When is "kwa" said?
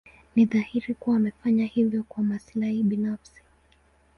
2.03-2.23